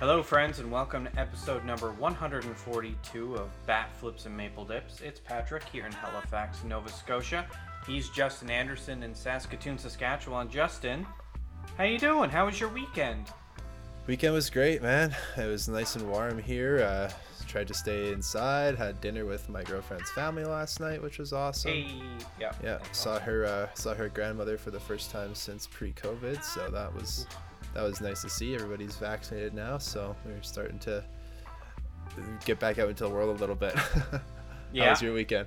[0.00, 5.02] Hello, friends, and welcome to episode number 142 of Bat Flips and Maple Dips.
[5.02, 7.44] It's Patrick here in Halifax, Nova Scotia.
[7.86, 10.48] He's Justin Anderson in Saskatoon, Saskatchewan.
[10.48, 11.06] Justin,
[11.76, 12.30] how you doing?
[12.30, 13.26] How was your weekend?
[14.06, 15.14] Weekend was great, man.
[15.36, 16.82] It was nice and warm here.
[16.82, 17.10] Uh,
[17.46, 18.76] tried to stay inside.
[18.76, 21.72] Had dinner with my girlfriend's family last night, which was awesome.
[21.72, 21.92] Hey,
[22.40, 22.52] yeah.
[22.64, 23.24] Yeah, saw awesome.
[23.24, 27.26] her uh, saw her grandmother for the first time since pre-COVID, so that was
[27.74, 28.54] that was nice to see.
[28.54, 31.04] Everybody's vaccinated now, so we're starting to
[32.44, 33.74] get back out into the world a little bit.
[34.72, 34.84] yeah.
[34.84, 35.46] How was your weekend?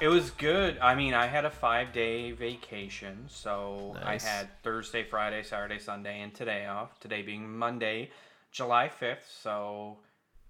[0.00, 0.78] It was good.
[0.78, 3.24] I mean, I had a five day vacation.
[3.28, 4.24] So Nice.
[4.24, 6.98] I had Thursday, Friday, Saturday, Sunday, and today off.
[7.00, 8.10] Today being Monday,
[8.50, 9.28] July 5th.
[9.42, 9.98] So,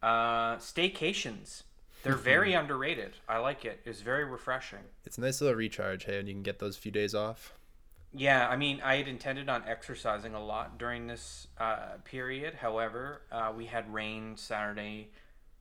[0.02, 1.62] uh, staycations.
[2.02, 3.12] They're very underrated.
[3.28, 3.80] I like it.
[3.84, 4.78] It's very refreshing.
[5.04, 7.54] It's a nice little recharge, hey, and you can get those few days off.
[8.12, 12.54] Yeah, I mean, I had intended on exercising a lot during this uh, period.
[12.54, 15.10] However, uh, we had rain Saturday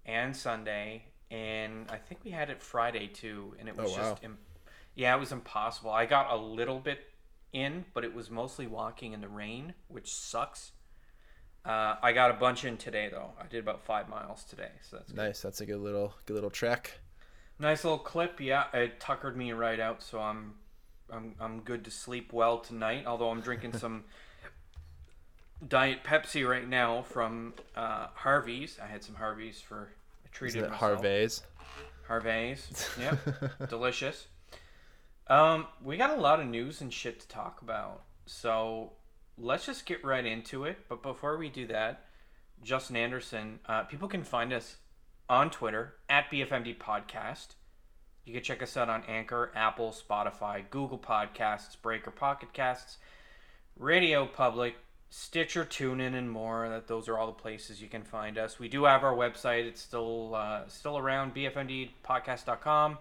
[0.06, 4.10] and Sunday, and I think we had it Friday too, and it was Oh, wow.
[4.12, 4.40] just, Im-
[4.96, 5.92] yeah, it was impossible.
[5.92, 7.00] I got a little bit
[7.54, 10.72] in, but it was mostly walking in the rain, which sucks.
[11.64, 13.32] Uh, I got a bunch in today though.
[13.40, 15.18] I did about five miles today, so that's good.
[15.18, 15.42] Nice.
[15.42, 17.00] That's a good little good little trek.
[17.60, 18.66] Nice little clip, yeah.
[18.74, 20.54] It tuckered me right out, so I'm,
[21.12, 23.06] I'm, I'm good to sleep well tonight.
[23.06, 24.06] Although I'm drinking some
[25.68, 28.80] Diet Pepsi right now from uh, Harvey's.
[28.82, 29.90] I had some Harvey's for
[30.26, 30.92] I treated Isn't it myself.
[30.92, 31.44] Harvey's?
[32.08, 33.20] Harvey's, yep,
[33.70, 34.28] delicious.
[35.28, 38.94] Um, we got a lot of news and shit to talk about, so
[39.38, 40.78] let's just get right into it.
[40.90, 42.06] But before we do that,
[42.64, 44.78] Justin Anderson, uh, people can find us
[45.30, 47.50] on Twitter at BFMD Podcast.
[48.26, 52.98] You can check us out on Anchor, Apple, Spotify, Google Podcasts, Breaker Pocket Casts,
[53.78, 54.76] Radio Public,
[55.10, 56.70] Stitcher, TuneIn, and more.
[56.70, 58.60] That those are all the places you can find us.
[58.60, 59.66] We do have our website.
[59.66, 62.98] It's still uh, still around bfmdpodcast.com.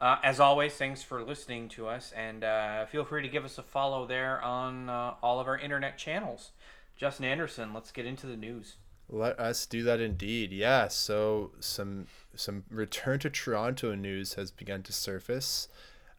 [0.00, 3.56] Uh, as always, thanks for listening to us, and uh, feel free to give us
[3.56, 6.50] a follow there on uh, all of our internet channels.
[6.96, 8.76] Justin Anderson, let's get into the news.
[9.08, 10.52] Let us do that indeed.
[10.52, 10.88] Yeah.
[10.88, 15.68] So some some return to Toronto news has begun to surface.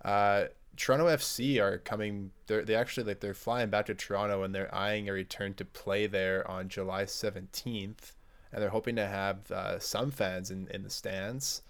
[0.03, 0.45] Uh,
[0.77, 2.31] Toronto FC are coming.
[2.47, 5.65] They're they actually like they're flying back to Toronto and they're eyeing a return to
[5.65, 8.15] play there on July seventeenth,
[8.51, 11.61] and they're hoping to have uh, some fans in in the stands.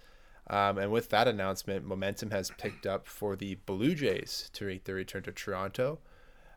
[0.48, 4.84] Um, and with that announcement, momentum has picked up for the Blue Jays to make
[4.84, 5.98] their return to Toronto.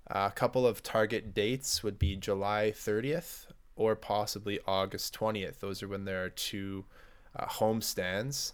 [0.07, 3.47] a couple of target dates would be July 30th
[3.79, 5.59] or possibly August 20th.
[5.59, 6.83] Those are when there are two
[7.33, 8.53] uh, home stands.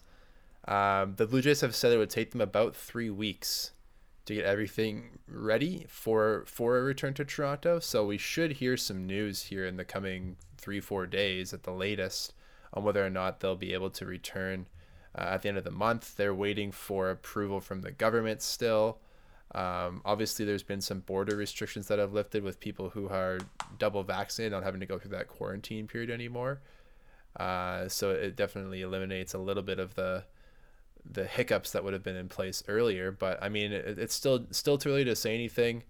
[0.68, 3.72] Um, the Blue Jays have said it would take them about three weeks
[4.25, 7.80] to get everything ready for for a return to Toronto.
[7.80, 11.72] So we should hear some news here in the coming three four days at the
[11.72, 12.34] latest
[12.74, 14.68] on whether or not they'll be able to return
[15.18, 16.18] uh, at the end of the month.
[16.18, 19.00] They're waiting for approval from the government still.
[19.56, 23.40] Um, obviously, there's been some border restrictions that have lifted with people who are
[23.80, 26.62] double vaccinated, not having to go through that quarantine period anymore.
[27.40, 30.26] Uh, so it definitely eliminates a little bit of the
[31.08, 33.12] the hiccups that would have been in place earlier.
[33.12, 35.84] But I mean, it, it's still still too early to say anything.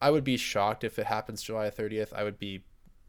[0.00, 2.12] I would be shocked if it happens July 30th.
[2.12, 2.62] I would be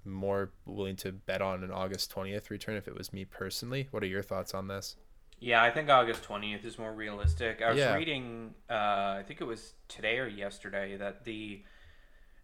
[0.06, 3.88] more willing to bet on an August 20th return if it was me personally.
[3.92, 4.96] What are your thoughts on this?
[5.44, 7.62] Yeah, I think August 20th is more realistic.
[7.62, 7.96] I was Yeah.
[7.96, 11.64] reading, uh, I think it was today or yesterday, that the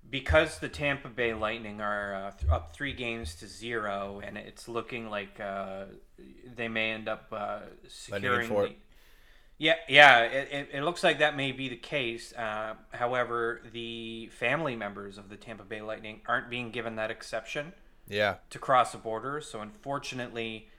[0.10, 4.68] because the Tampa Bay Lightning are uh, th- up three games to zero, and it's
[4.68, 5.86] looking like uh,
[6.56, 8.50] they may end up uh, securing.
[8.50, 8.76] The,
[9.58, 12.34] yeah, yeah, it, it, it looks like that may be the case.
[12.34, 17.74] Uh, however, the family members of the Tampa Bay Lightning aren't being given that exception
[18.08, 19.42] Yeah, to cross the border.
[19.42, 20.70] So unfortunately,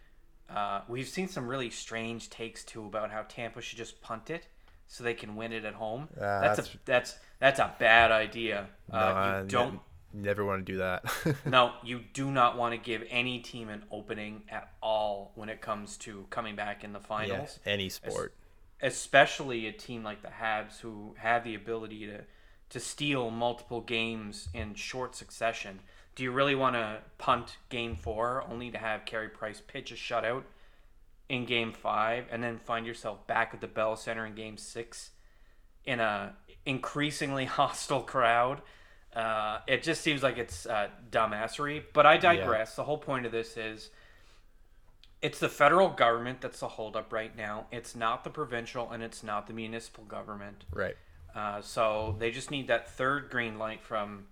[0.54, 4.46] uh, we've seen some really strange takes too about how Tampa should just punt it
[4.86, 6.08] so they can win it at home.
[6.16, 8.66] Uh, that's, that's- a that's that's a bad idea.
[8.92, 9.80] Uh, Nah, you don't.
[10.12, 11.04] never want to do that.
[11.46, 15.60] No, you do not want to give any team an opening at all when it
[15.60, 18.34] comes to coming back in the yeah, finals any sport.
[18.82, 22.20] especially a team like the Habs who have the ability to
[22.70, 25.80] to steal multiple games in short succession.
[26.14, 29.94] Do you really want to punt game 4 only to have Carey Price pitch a
[29.94, 30.42] shutout
[31.28, 35.10] in game 5 and then find yourself back at the Bell Center in game 6
[35.84, 36.34] in a
[36.66, 38.62] increasingly hostile crowd?
[39.14, 42.76] Uh, it just seems like it's uh, dumbassery, but I digress.
[42.76, 43.90] The whole point of this is
[45.22, 47.66] it's the federal government that's the holdup right now.
[47.72, 50.64] It's not the provincial and it's not the municipal government.
[50.72, 50.96] Right.
[51.34, 54.26] Uh, so they just need that third green light from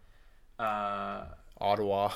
[0.59, 1.25] uh,
[1.61, 2.13] Ottawa.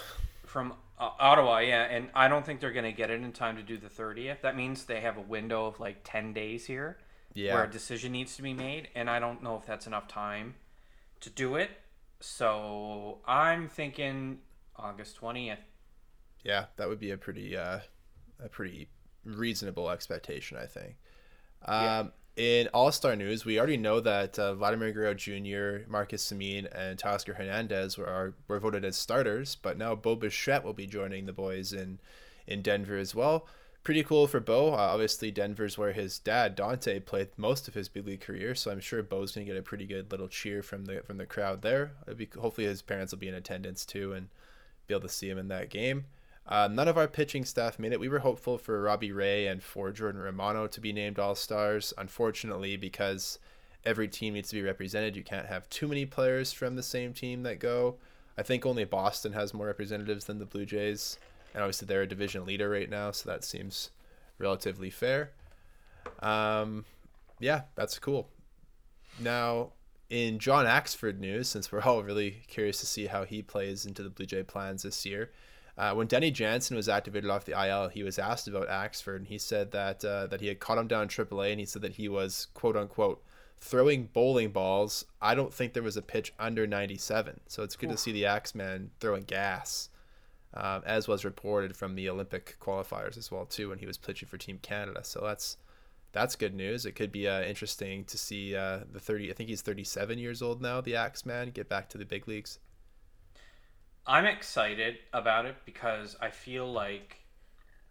[0.47, 3.56] from uh, Ottawa, yeah, and I don't think they're going to get it in time
[3.56, 4.41] to do the 30th.
[4.43, 6.99] That means they have a window of like 10 days here
[7.35, 7.55] Yeah.
[7.55, 10.55] where a decision needs to be made, and I don't know if that's enough time
[11.21, 11.71] to do it.
[12.21, 14.39] So I'm thinking
[14.77, 15.59] August 20th.
[16.44, 17.81] Yeah, that would be a pretty uh,
[18.44, 18.89] a pretty
[19.25, 20.97] reasonable expectation, I think.
[21.65, 26.67] Um, In All Star news, we already know that uh, Vladimir Guerrero Jr., Marcus Semien,
[26.75, 30.87] and Teoscar Hernandez were are, were voted as starters, but now Bo Bichette will be
[30.87, 31.99] joining the boys in
[32.46, 33.46] in Denver as well.
[33.84, 34.73] Pretty cool for Bo.
[34.73, 38.70] Uh, obviously, Denver's where his dad Dante played most of his big league career, so
[38.70, 41.61] I'm sure Bo's gonna get a pretty good little cheer from the from the crowd
[41.61, 41.93] there.
[42.17, 44.29] Be, hopefully, his parents will be in attendance too and
[44.87, 46.06] be able to see him in that game.
[46.47, 48.00] Uh, none of our pitching staff made it.
[48.00, 51.94] We were hopeful for Robbie Ray and for Jordan Romano to be named All Stars.
[51.97, 53.39] Unfortunately, because
[53.85, 57.12] every team needs to be represented, you can't have too many players from the same
[57.12, 57.97] team that go.
[58.37, 61.19] I think only Boston has more representatives than the Blue Jays,
[61.55, 63.91] and obviously they're a division leader right now, so that seems
[64.39, 65.31] relatively fair.
[66.21, 66.85] Um,
[67.39, 68.29] yeah, that's cool.
[69.21, 69.73] Now,
[70.09, 74.03] in John Axford news, since we're all really curious to see how he plays into
[74.03, 75.31] the Blue Jay plans this year,
[75.79, 79.27] uh, when Danny Jansen was activated off the IL, he was asked about Axford, and
[79.27, 81.83] he said that uh, that he had caught him down in AAA, and he said
[81.83, 83.23] that he was quote unquote
[83.59, 85.05] throwing bowling balls.
[85.21, 88.27] I don't think there was a pitch under 97, so it's good to see the
[88.27, 89.89] Axeman throwing gas,
[90.53, 94.29] um, as was reported from the Olympic qualifiers as well too when he was pitching
[94.29, 95.05] for Team Canada.
[95.05, 95.57] So that's
[96.13, 96.85] that's good news.
[96.85, 99.31] It could be uh, interesting to see uh, the 30.
[99.31, 100.83] I think he's 37 years old now.
[100.83, 102.59] The Axeman get back to the big leagues.
[104.07, 107.19] I'm excited about it because I feel like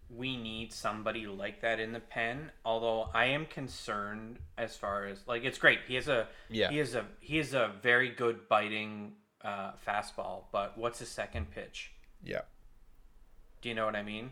[0.09, 2.51] we need somebody like that in the pen.
[2.65, 5.79] Although I am concerned as far as like it's great.
[5.87, 6.69] He has a Yeah.
[6.69, 9.13] he has a he has a very good biting
[9.43, 10.43] uh, fastball.
[10.51, 11.91] But what's his second pitch?
[12.23, 12.41] Yeah.
[13.61, 14.31] Do you know what I mean?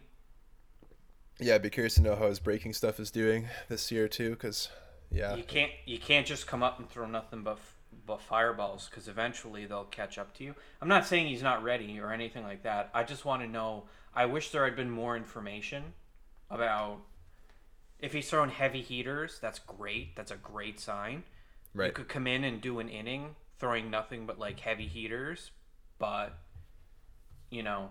[1.40, 4.32] Yeah, I'd be curious to know how his breaking stuff is doing this year too,
[4.32, 4.68] because
[5.10, 7.58] yeah, You can't you can't just come up and throw nothing but
[8.10, 10.56] but fireballs because eventually they'll catch up to you.
[10.82, 12.90] I'm not saying he's not ready or anything like that.
[12.92, 13.84] I just want to know.
[14.16, 15.94] I wish there had been more information
[16.50, 17.02] about
[18.00, 19.38] if he's throwing heavy heaters.
[19.40, 20.16] That's great.
[20.16, 21.24] That's a great sign.
[21.76, 25.52] You could come in and do an inning throwing nothing but like heavy heaters,
[26.00, 26.36] but
[27.52, 27.90] you know,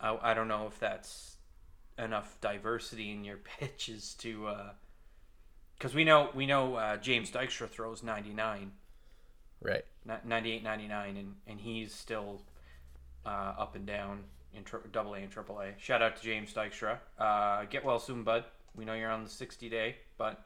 [0.00, 1.36] I I don't know if that's
[1.98, 4.46] enough diversity in your pitches to.
[4.46, 4.72] uh
[5.82, 8.70] because we know we know uh, James Dykstra throws 99,
[9.60, 9.84] Right.
[10.06, 12.42] ni- 98, 99, and, and he's still
[13.26, 14.20] uh, up and down
[14.54, 15.72] in tri- double A and triple A.
[15.80, 16.98] Shout out to James Dykstra.
[17.18, 18.44] Uh, get well soon, bud.
[18.76, 20.40] We know you're on the 60 day, but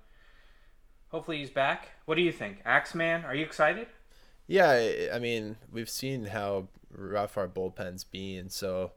[1.08, 1.88] hopefully he's back.
[2.06, 2.62] What do you think?
[2.64, 3.88] Axeman, are you excited?
[4.46, 8.92] Yeah, I- I mean, we've seen how rough our bullpen's been, so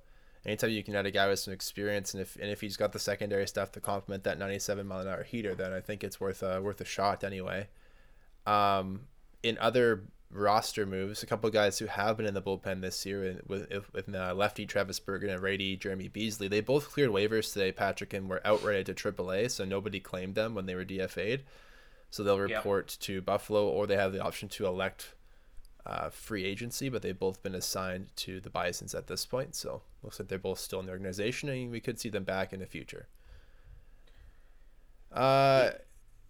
[0.45, 2.91] anytime you can add a guy with some experience, and if and if he's got
[2.93, 6.19] the secondary stuff to complement that 97 mile an hour heater, then I think it's
[6.19, 7.67] worth a worth a shot anyway.
[8.45, 9.01] Um,
[9.43, 13.41] in other roster moves, a couple guys who have been in the bullpen this year,
[13.47, 17.71] with with uh, lefty Travis Bergen and righty Jeremy Beasley, they both cleared waivers today,
[17.71, 21.43] Patrick, and were outrighted to AAA, so nobody claimed them when they were DFA'd.
[22.11, 22.57] So they'll Yep.
[22.57, 25.13] report to Buffalo, or they have the option to elect
[25.89, 29.55] uh, free agency, but they've both been assigned to the Bisons at this point.
[29.55, 32.53] So looks like they're both still in the organization, and we could see them back
[32.53, 33.07] in the future.
[35.11, 35.71] Uh,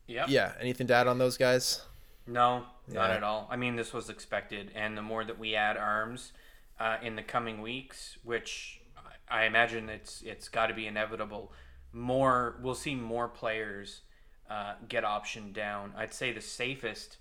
[0.08, 0.30] Yep.
[0.30, 0.54] yeah.
[0.60, 1.82] Anything to add on those guys?
[2.25, 3.48] No, not at all.
[3.51, 6.32] I mean, this was expected, and the more that we add arms
[6.80, 8.82] uh, in the coming weeks, which
[9.30, 11.51] I I imagine it's it's got to be inevitable,
[11.94, 14.01] more we'll see more players
[14.50, 15.94] uh, get optioned down.
[15.96, 17.18] I'd say the safest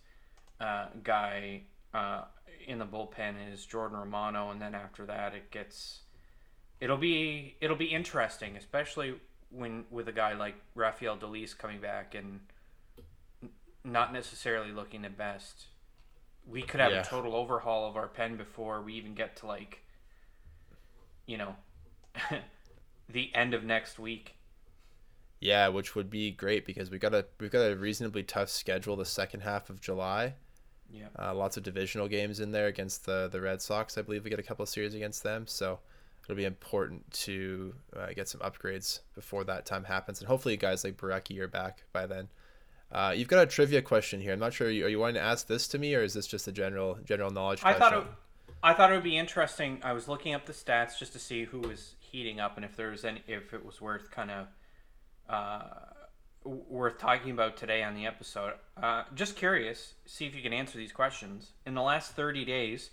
[0.60, 1.64] uh, guy
[1.94, 2.22] uh,
[2.66, 6.00] in the bullpen is Jordan Romano, and then after that it gets
[6.80, 9.14] it'll be it'll be interesting, especially
[9.50, 12.40] when with a guy like Rafael Dolis coming back and
[13.84, 15.66] not necessarily looking the best.
[16.46, 17.00] We could have Yeah.
[17.00, 19.82] a total overhaul of our pen before we even get to like,
[21.26, 21.56] you know,
[23.08, 24.34] the end of next week.
[25.40, 28.96] Yeah, which would be great because we got a we've got a reasonably tough schedule
[28.96, 30.34] the second half of July.
[30.90, 31.08] Yeah.
[31.18, 33.98] Uh, lots of divisional games in there against the the Red Sox.
[33.98, 35.78] I believe we get a couple of series against them, so
[36.24, 40.20] it'll be important to uh, get some upgrades before that time happens.
[40.20, 42.28] And hopefully, guys like Borucki are back by then.
[42.90, 44.32] Uh, you've got a trivia question here.
[44.32, 44.68] I'm not sure.
[44.68, 46.52] Are you, are you wanting to ask this to me, or is this just a
[46.52, 48.00] general general knowledge I question?
[48.00, 48.12] thought it,
[48.62, 49.80] I thought it would be interesting.
[49.82, 52.76] I was looking up the stats just to see who was heating up and if
[52.76, 54.46] there was any, if it was worth kind of
[55.28, 55.62] uh,
[56.48, 58.54] worth talking about today on the episode.
[58.80, 61.52] Uh, just curious, see if you can answer these questions.
[61.66, 62.90] In the last 30 days,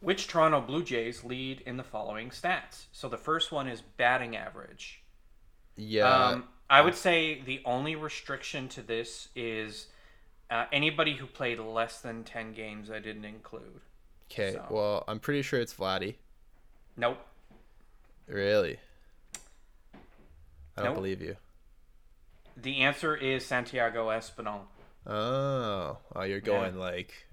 [0.00, 2.84] which Toronto Blue Jays lead in the following stats?
[2.92, 5.02] So the first one is batting average.
[5.76, 6.08] Yeah.
[6.08, 9.88] Um, I would say the only restriction to this is
[10.50, 13.80] uh, anybody who played less than 10 games I didn't include.
[14.30, 14.52] okay.
[14.52, 16.14] so- Well, I'm pretty sure it's Vladdy.
[16.96, 17.18] Nope.
[18.26, 18.78] Really?
[20.76, 20.94] I don't Nope.
[20.94, 21.36] believe you.
[22.56, 24.60] The answer is Santiago Espinal.
[25.06, 26.44] Oh, oh, you're Yeah.
[26.44, 27.26] going like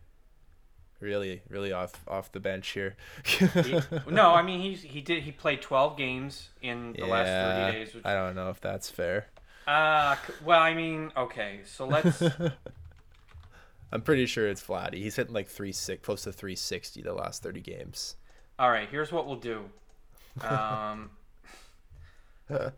[1.00, 2.96] really, really off off the bench here.
[3.26, 7.28] He- no, I mean he's he did he played 12 games in the last
[7.70, 7.94] 30 days.
[7.96, 9.28] Which, I don't know if that's fair.
[9.68, 12.22] uh, well, I mean, okay, so let's.
[13.92, 14.96] I'm pretty sure it's Vladdy.
[14.96, 18.16] He's hitting like three six, close to 360 the last 30 games.
[18.60, 19.64] all right, here's what we'll do.
[20.42, 21.10] Um,
[22.50, 22.74] let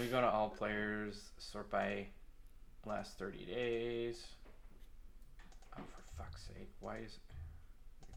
[0.00, 2.06] me go to all players, sort by
[2.86, 4.26] last 30 days.
[5.76, 8.14] Oh, for fuck's sake, why is it?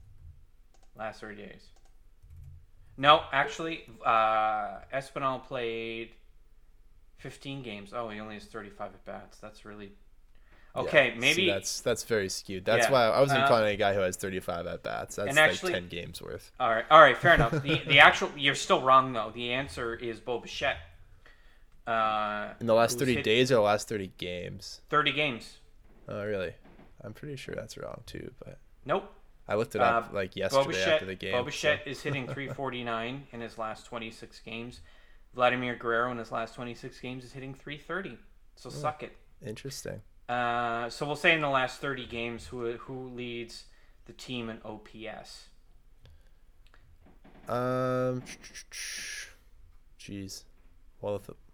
[0.97, 1.67] Last 30 days.
[2.97, 6.11] No, actually, uh, Espinal played
[7.17, 7.93] 15 games.
[7.95, 9.37] Oh, he only has 35 at bats.
[9.39, 9.93] That's really.
[10.75, 11.47] Okay, Yeah, maybe.
[11.47, 12.63] that's that's very skewed.
[12.63, 15.15] That's Yeah, why I wasn't uh, calling a guy who has 35 at bats.
[15.17, 16.51] That's and like actually- 10 games worth.
[16.59, 17.51] All right, all right, fair enough.
[17.51, 19.31] The the actual you're still wrong though.
[19.33, 20.77] The answer is Bo Bichette.
[21.87, 24.81] Uh, In the last 30 hit days or the last 30 games?
[24.89, 25.57] Thirty games.
[26.07, 26.53] Oh, really?
[27.03, 29.11] I'm pretty sure that's wrong too, but Nope.
[29.47, 31.43] I looked it up Uh, like yesterday Bichette, after the game.
[31.43, 34.81] Bo so- is hitting 349 in his last 26 games.
[35.33, 38.17] Vladimir Guerrero in his last 26 games is hitting 330.
[38.55, 38.75] So Hmm.
[38.75, 39.17] suck it.
[39.45, 40.01] Interesting.
[40.29, 43.65] Uh, so we'll say in the last 30 games, who who leads
[44.05, 45.47] the team in OPS?
[47.47, 48.21] Um,
[49.99, 50.43] jeez.
[51.01, 51.50] Well, if it, it's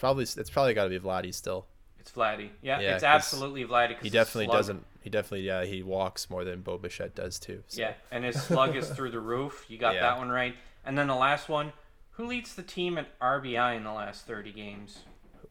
[0.00, 1.66] probably it's probably got to be Vladdy still.
[2.00, 2.48] It's Vladdy.
[2.62, 3.96] Yeah, Yeah, it's absolutely Vladdy.
[4.02, 4.86] He definitely slug- doesn't.
[5.02, 5.64] He definitely yeah.
[5.64, 7.62] He walks more than Bo Bichette does too.
[7.68, 7.80] So.
[7.82, 9.66] Yeah, and his slug is through the roof.
[9.68, 10.00] You got Yeah.
[10.00, 10.54] that one right.
[10.84, 11.72] And then the last one,
[12.12, 15.00] who leads the team at RBI in the last 30 games?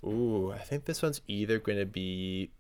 [0.04, 2.52] Ooh, I think this one's either going to be,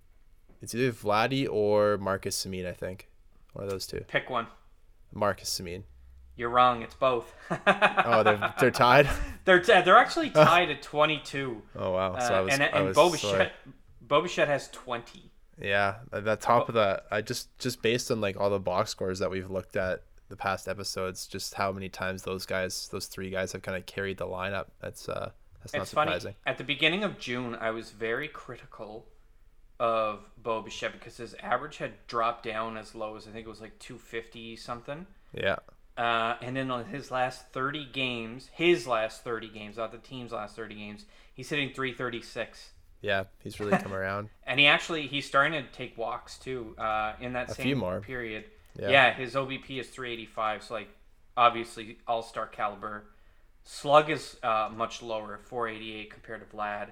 [0.62, 2.68] it's either Vladdy or Marcus Semien.
[2.68, 3.10] I think
[3.54, 4.02] one of those two.
[4.08, 4.48] Pick one.
[5.14, 5.84] Marcus Semien.
[6.40, 6.82] You're wrong.
[6.82, 7.32] It's both.
[7.52, 9.08] Oh, they're they're tied.
[9.46, 11.62] they're t- they're actually tied at 22.
[11.76, 12.14] Oh wow.
[12.14, 12.54] Uh, So I was.
[12.54, 13.38] and I and was Bo sorry.
[13.40, 13.52] Bichette,
[14.02, 15.32] Bo Bichette has 20.
[15.62, 18.90] Yeah, at the top of that, I just just based on like all the box
[18.92, 23.08] scores that we've looked at the past episodes, just how many times those guys, those
[23.08, 24.68] three guys, have kind of carried the lineup.
[24.82, 26.12] That's uh, that's not It's funny.
[26.12, 26.36] surprising.
[26.46, 29.08] At the beginning of June, I was very critical
[29.80, 33.50] of Bo Bichette because his average had dropped down as low as I think it
[33.50, 35.06] was like 250 something.
[35.34, 35.58] Yeah,
[36.00, 40.32] Uh, and then on his last 30 games, his last 30 games, not the team's
[40.32, 42.70] last 30 games, he's hitting 336.
[43.02, 44.30] yeah, he's really come around.
[44.48, 46.74] And he actually he's starting to take walks too.
[46.78, 48.00] Uh, in that A same few more.
[48.00, 48.46] period.
[48.80, 48.90] Yeah.
[48.90, 49.14] Yeah.
[49.14, 50.64] his OBP is 385.
[50.64, 50.88] So like
[51.36, 53.04] obviously all star caliber.
[53.64, 56.88] Slug is uh, much lower, 488 compared to Vlad.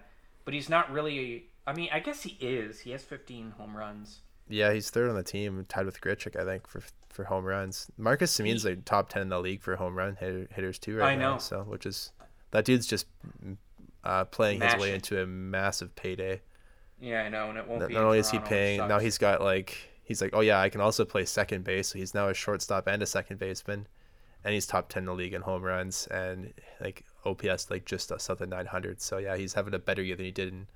[0.45, 1.45] But he's not really.
[1.65, 2.79] I mean, I guess he is.
[2.81, 4.19] He has 15 home runs.
[4.49, 6.81] Yeah, he's third on the team, tied with Grichuk, I think, for
[7.17, 7.91] for home runs.
[7.97, 11.13] Marcus Semien's like top ten in the league for home run hitter, hitters too right
[11.13, 11.33] I now.
[11.33, 11.37] know.
[11.39, 12.11] So which is
[12.51, 13.07] that dude's just
[14.03, 14.95] uh, playing his way Mashing.
[14.95, 16.41] into a massive payday.
[17.01, 17.93] Yeah, I know, and it won't Not, be.
[17.95, 20.79] not only is he paying, now he's got like he's like, oh yeah, I can
[20.79, 21.89] also play second base.
[21.89, 23.87] So he's now a shortstop and a second baseman,
[24.43, 28.09] and he's top ten in the league in home runs and like OPS like just
[28.19, 29.01] south of nine hundred.
[29.01, 30.67] So yeah, he's having a better year than he did in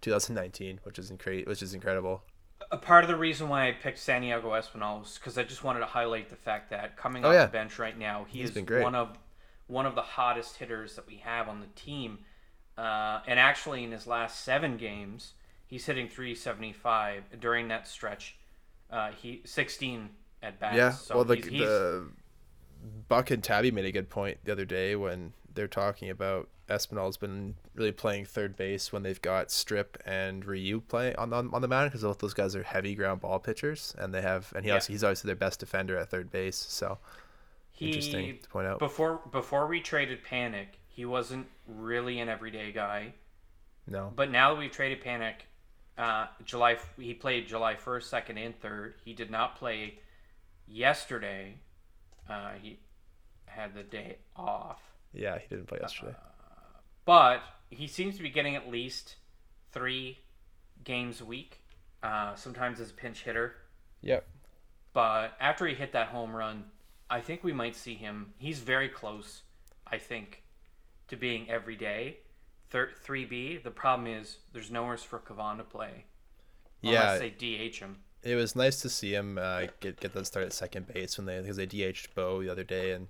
[0.00, 2.22] 2019, which is incre- which is incredible.
[2.72, 5.80] A part of the reason why I picked Santiago Espinal was because I just wanted
[5.80, 7.46] to highlight the fact that coming Oh, off yeah.
[7.46, 9.18] the bench right now, he He's is one of
[9.66, 12.18] one of the hottest hitters that we have on the team.
[12.76, 15.34] Uh, and actually, in his last seven games,
[15.66, 18.36] he's hitting 375 during that stretch.
[18.90, 20.10] Uh, he 16
[20.42, 20.76] at bats.
[20.76, 22.08] Yeah, so well, the, he's, he's, the
[23.08, 27.16] Buck and Tabby made a good point the other day when they're talking about Espinal's
[27.16, 31.62] been really playing third base when they've got Strip and Ryu playing on on, on
[31.62, 34.64] the mound because both those guys are heavy ground ball pitchers and they have and
[34.64, 34.74] he Yeah.
[34.76, 36.56] also, he's obviously their best defender at third base.
[36.56, 36.98] So
[37.72, 38.78] he, interesting to point out.
[38.78, 43.14] Before before we traded Panik, he wasn't really an everyday guy.
[43.86, 45.46] no, But now that we've traded Panik,
[45.98, 48.94] uh, July he played July first, second, and third.
[49.04, 49.98] He did not play
[50.66, 51.56] yesterday.
[52.28, 52.78] Uh, he
[53.46, 54.80] had the day off,
[55.12, 56.14] yeah, he didn't play yesterday.
[57.04, 59.16] But he seems to be getting at least
[59.72, 60.18] three
[60.84, 61.60] games a week.
[62.02, 63.56] Uh, sometimes as a pinch hitter,
[64.00, 64.26] Yep.
[64.94, 66.64] but after he hit that home run,
[67.10, 68.32] I think we might see him.
[68.38, 69.42] He's very close,
[69.86, 70.42] I think,
[71.08, 72.20] to being every day.
[72.70, 73.62] Thir- 3B.
[73.62, 76.04] The problem is there's nowhere for Cavan to play.
[76.80, 77.98] Yeah, Unless they DH him.
[78.22, 81.26] it was nice to see him uh, get get that start at second base when
[81.26, 83.08] they because they DH'd Bo the other day and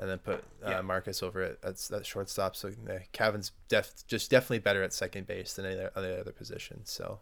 [0.00, 0.80] and then put uh, Yeah.
[0.80, 2.56] Marcus over at at, at shortstop.
[2.56, 6.32] So uh, Cavan's def- just definitely better at second base than any other, any other
[6.32, 6.80] position.
[6.84, 7.20] So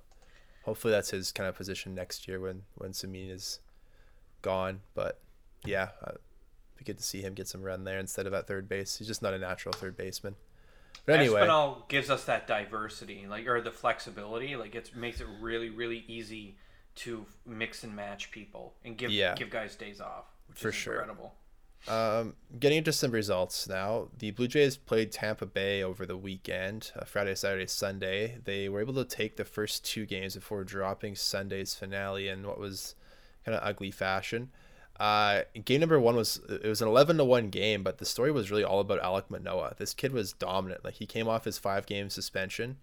[0.65, 3.61] hopefully that's his kind of position next year when when Semien is
[4.41, 4.81] gone.
[4.95, 5.21] But
[5.67, 6.13] yeah, uh,
[6.77, 8.97] be good to see him get some run there instead of at third base.
[8.97, 10.37] He's just not a natural third baseman.
[11.05, 14.57] But anyway, Espinal gives us that diversity, like or the flexibility.
[14.57, 16.57] Like it makes it really, really easy
[16.97, 19.35] to mix and match people and give Yeah.
[19.35, 20.95] give guys days off, which For is sure.
[20.95, 21.35] incredible.
[21.87, 24.09] Um, getting into some results now.
[24.19, 28.39] The Blue Jays played Tampa Bay over the weekend, uh, Friday, Saturday, Sunday.
[28.45, 32.59] They were able to take the first two games before dropping Sunday's finale in what
[32.59, 32.95] was
[33.45, 34.51] kind of ugly fashion.
[34.99, 38.33] Uh, game number one was it was an eleven to one game, but the story
[38.33, 39.75] was really all about Alek Manoah.
[39.79, 40.85] This kid was dominant.
[40.85, 42.79] Like he came off his five game suspension.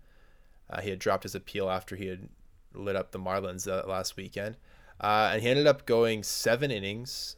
[0.70, 2.30] Uh, he had dropped his appeal after he had
[2.74, 4.56] lit up the Marlins uh, last weekend,
[5.02, 7.36] uh, and he ended up going seven innings,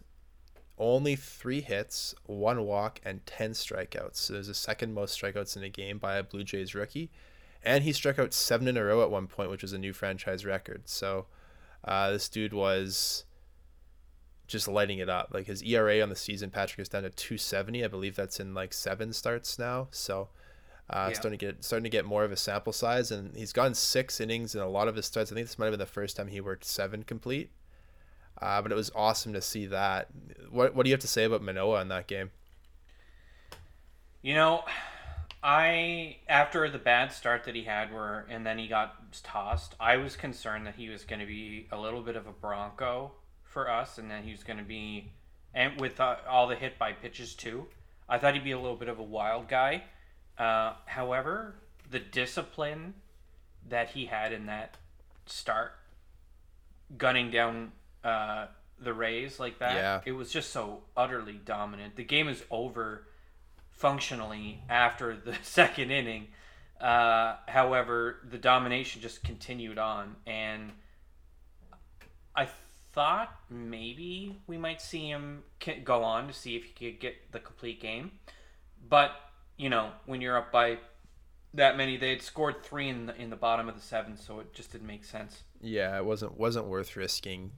[0.77, 4.17] only three hits, one walk, and 10 strikeouts.
[4.17, 7.10] So it was the second most strikeouts in a game by a Blue Jays rookie.
[7.63, 9.91] And he struck out seven in a row at one point, which was a new
[9.93, 10.84] franchise record.
[10.86, 11.25] So
[11.84, 13.25] uh, this dude was
[14.48, 15.29] just lighting it up.
[15.34, 17.84] Like his ERA on the season, Patrick is down to 270.
[17.84, 19.88] I believe that's in like seven starts now.
[19.91, 20.29] So
[20.89, 21.13] uh, Yeah.
[21.19, 24.22] starting to get starting to get more of a sample size, and he's gone six
[24.22, 25.31] innings in a lot of his starts.
[25.31, 27.51] I think this might have been the first time he worked seven complete.
[28.41, 30.08] Uh, but it was awesome to see that.
[30.50, 32.32] What What do you have to say about Manoah in that game?
[34.22, 34.63] You know,
[35.44, 39.98] I after the bad start that he had, where and then he got tossed, I
[39.98, 43.12] was concerned that he was going to be a little bit of a Bronco
[43.44, 45.12] for us, and then he was going to be,
[45.53, 47.67] and with uh, all the hit by pitches too.
[48.10, 49.84] I thought he'd be a little bit of a wild guy.
[50.38, 51.56] Uh, however,
[51.89, 52.94] the discipline
[53.67, 54.77] that he had in that
[55.25, 55.74] start,
[56.98, 57.72] gunning down
[58.04, 58.48] uh,
[58.80, 60.01] the Rays like that, Yeah.
[60.05, 61.96] it was just so utterly dominant.
[61.96, 63.07] The game is over
[63.72, 66.27] functionally after the second inning.
[66.79, 70.72] Uh, however, the domination just continued on, and
[72.36, 72.48] I
[72.94, 75.44] thought maybe we might see him
[75.83, 78.12] go on to see if he could get the complete game.
[78.88, 79.12] But
[79.57, 80.77] you know, when you're up by
[81.55, 84.40] that many, they had scored three in the in the bottom of the seventh, so
[84.40, 85.44] it just didn't make sense.
[85.60, 87.51] Yeah, it wasn't wasn't worth risking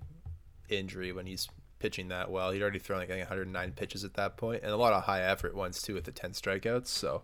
[0.69, 1.47] injury when he's
[1.79, 2.51] pitching that well.
[2.51, 5.55] He'd already thrown like 109 pitches at that point, and a lot of high effort
[5.55, 6.87] ones too with the 10 strikeouts.
[6.87, 7.23] So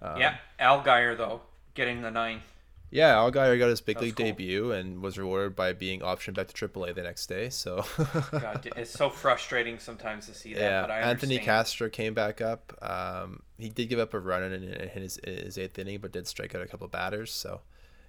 [0.00, 1.42] um, yeah, Allgaier though
[1.74, 2.42] getting the ninth.
[2.90, 4.26] yeah, Allgaier got his big league cool.
[4.26, 7.50] debut and was rewarded by being optioned back to AAA the next day.
[7.50, 7.84] So
[8.32, 10.60] God, it's so frustrating sometimes to see that.
[10.60, 11.44] yeah, but I Anthony understand.
[11.44, 12.72] Castro came back up.
[12.82, 16.26] Um, he did give up a run in, in his, his eighth inning, but did
[16.26, 17.30] strike out a couple batters.
[17.32, 17.60] So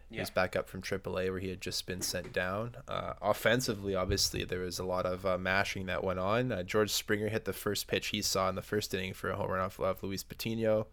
[0.09, 0.21] Yeah.
[0.21, 2.75] was back up from AAA where he had just been sent down.
[2.87, 6.51] Uh, offensively, obviously, there was a lot of uh, mashing that went on.
[6.51, 9.35] Uh, George Springer hit the first pitch he saw in the first inning for a
[9.35, 10.87] home run off of Luis Patino.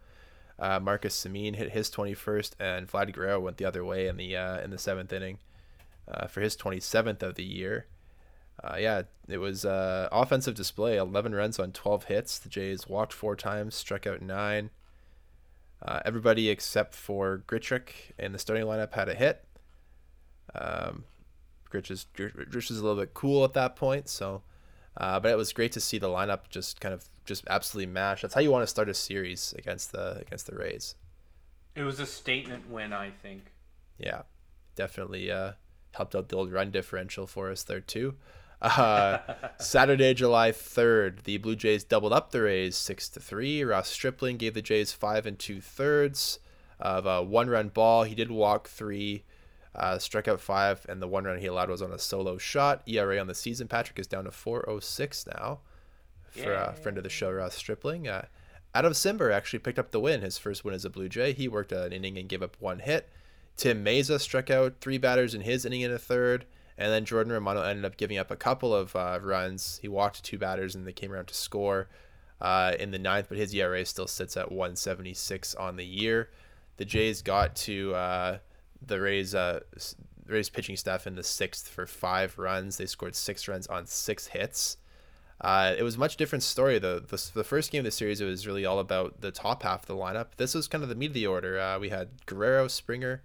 [0.59, 4.37] Uh, Marcus Semien hit his 21st, and Vlad Guerrero went the other way in the
[4.37, 5.39] uh, in the seventh inning
[6.09, 7.87] uh, for his 27th of the year.
[8.79, 10.97] Yeah, it was offensive display.
[10.97, 12.39] 11 runs on 12 hits.
[12.39, 14.71] The Jays walked four times, struck out nine.
[15.83, 19.45] Uh, everybody except for Grichuk in the starting lineup had a hit.
[20.55, 21.05] Um,
[21.71, 24.43] Grich is Grich is a little bit cool at that point, so.
[24.97, 28.23] Uh, but it was great to see the lineup just kind of just absolutely mash.
[28.23, 30.95] That's how you want to start a series against the against the Rays.
[31.75, 33.53] It was a statement win, I think.
[33.99, 34.23] Yeah,
[34.75, 35.53] definitely uh,
[35.93, 38.15] helped out the old run differential for us there too.
[38.63, 39.19] Uh,
[39.59, 43.63] Saturday, July third, the Blue Jays doubled up the Rays six to three.
[43.63, 46.39] Ross Stripling gave the Jays five and two thirds
[46.81, 48.05] of a one-run ball.
[48.05, 49.25] He did walk three,
[49.75, 52.83] uh, struck out five, and the one run he allowed was on a solo shot.
[52.87, 55.61] ERA on the season, Patrick is down to four oh six now.
[56.31, 58.09] For a friend of the show, Ross Stripling.
[58.09, 58.27] Uh,
[58.75, 61.33] Adam Cimber actually picked up the win, his first win as a Blue Jay.
[61.33, 63.09] He worked an inning and gave up one hit.
[63.57, 66.45] Tim Mayza struck out three batters in his inning and a third.
[66.79, 69.79] And then Jordan Romano ended up giving up a couple of uh, runs.
[69.81, 71.89] He walked two batters and they came around to score
[72.41, 76.31] uh, in the ninth, but his ERA still sits at 176 on the year.
[76.77, 78.39] The Jays got to uh,
[78.85, 79.61] the Rays, uh,
[80.27, 82.77] Rays pitching staff in the sixth for five runs.
[82.77, 84.77] They scored six runs on six hits.
[85.41, 86.79] Uh, it was a much different story.
[86.79, 87.03] The,
[87.35, 89.87] the first game of the series, it was really all about the top half of
[89.87, 90.29] the lineup.
[90.37, 91.59] This was kind of the meat of the order.
[91.59, 93.23] Uh, we had Guerrero, Springer,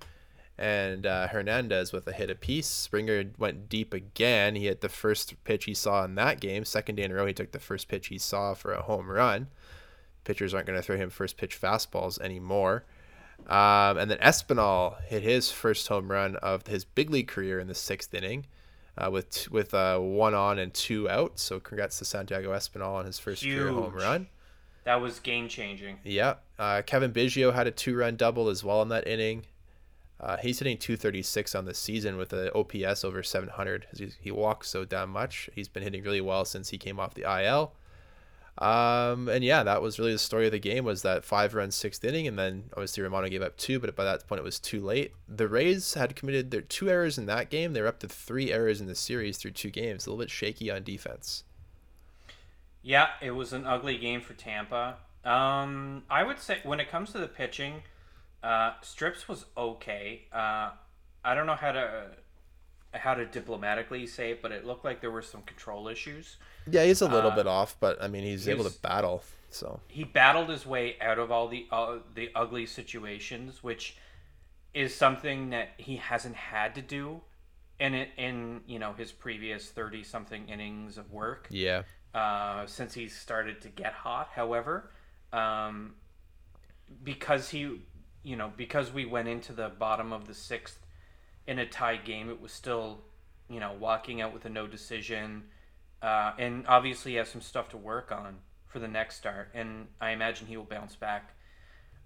[0.61, 2.67] and uh, Hernandez with a hit apiece.
[2.67, 4.55] Springer went deep again.
[4.55, 6.63] He hit the first pitch he saw in that game.
[6.65, 9.09] Second day in a row, he took the first pitch he saw for a home
[9.09, 9.47] run.
[10.23, 12.85] Pitchers aren't going to throw him first pitch fastballs anymore.
[13.47, 17.67] Um, and then Espinal hit his first home run of his big league career in
[17.67, 18.45] the sixth inning.
[18.97, 21.39] uh, with with uh, one on and two out.
[21.39, 24.27] So congrats to Santiago Espinal on his first career home run.
[24.83, 25.99] That was game changing.
[26.03, 29.45] Yeah, uh, Cavan Biggio had a two-run double as well in that inning.
[30.21, 33.87] Uh, he's hitting 236 on the season with an OPS over 700.
[33.97, 35.49] He, he walks so damn much.
[35.55, 37.73] He's been hitting really well since he came off the IL.
[38.59, 41.71] Um, and yeah, that was really the story of the game was that five run
[41.71, 44.59] sixth inning, and then obviously Romano gave up two, but by that point it was
[44.59, 45.13] too late.
[45.27, 47.73] The Rays had committed their two errors in that game.
[47.73, 50.05] They're up to three errors in the series through two games.
[50.05, 51.43] A little bit shaky on defense.
[52.83, 54.97] Yeah, it was an ugly game for Tampa.
[55.23, 57.83] Um, I would say when it comes to the pitching,
[58.43, 60.23] uh, Strips was okay.
[60.33, 60.71] Uh,
[61.23, 62.11] I don't know how to
[62.93, 66.37] how to diplomatically say it, but it looked like there were some control issues.
[66.69, 69.23] Yeah, he's a little Uh, bit off, but I mean he's he able to battle.
[69.49, 73.97] So He battled his way out of all the uh, the ugly situations, which
[74.73, 77.21] is something that he hasn't had to do
[77.79, 81.47] in it in you know his previous thirty something innings of work.
[81.49, 84.29] yeah, uh, since he started to get hot.
[84.33, 84.91] However,
[85.33, 85.95] um,
[87.03, 87.81] because he,
[88.23, 90.79] you know, because we went into the bottom of the sixth
[91.47, 93.01] in a tie game, it was still,
[93.49, 95.43] you know, walking out with a no decision,
[96.01, 99.87] uh, and obviously he has some stuff to work on for the next start, and
[99.99, 101.35] I imagine he will bounce back.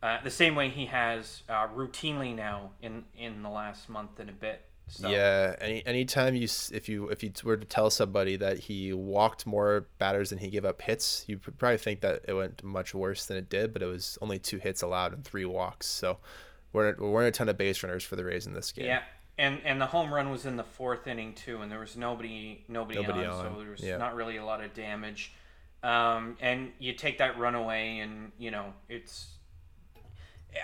[0.01, 4.29] Uh, the same way he has uh, routinely now in in the last month and
[4.29, 4.61] a bit.
[4.87, 8.93] So, Yeah, any anytime you if you if you were to tell somebody that he
[8.93, 12.63] walked more batters than he gave up hits, you would probably think that it went
[12.63, 13.73] much worse than it did.
[13.73, 16.19] But it was only two hits allowed and three walks, so
[16.71, 18.85] we're we're in a ton of base runners for the Rays in this game.
[18.85, 19.01] Yeah,
[19.37, 22.63] and and the home run was in the fourth inning too, and there was nobody
[22.67, 23.97] nobody, Nobody on, on, so there was yeah.
[23.97, 25.33] not really a lot of damage.
[25.83, 29.27] Um, and you take that run away, and you know it's.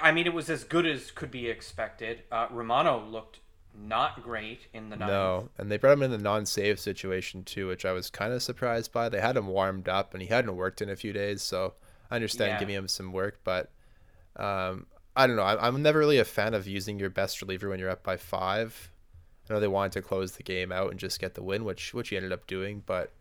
[0.02, 2.24] I mean, it was as good as could be expected.
[2.32, 3.41] Uh, Romano looked
[3.74, 5.10] not great in the ninth.
[5.10, 8.44] No, and they brought him in the non-save situation too, which I was kind of
[8.44, 9.10] surprised by.
[9.10, 11.74] They had him warmed up, and he hadn't worked in a few days, so
[12.10, 12.60] I understand Yeah.
[12.60, 13.72] giving him some work, but
[14.36, 15.44] um, I don't know.
[15.44, 18.18] I'm, I'm never really a fan of using your best reliever when you're up by
[18.18, 18.90] five.
[19.50, 21.94] I know they wanted to close the game out and just get the win, which
[21.94, 23.12] which he ended up doing, but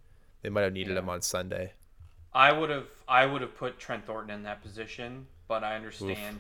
[0.43, 1.01] they might have needed Yeah.
[1.01, 1.73] him on Sunday.
[2.33, 6.39] I would have I would have put Trent Thornton in that position, but I understand